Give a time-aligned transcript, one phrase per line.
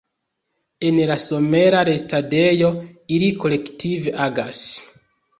[0.87, 2.71] En la somera restadejo
[3.17, 4.63] ili kolektive agas.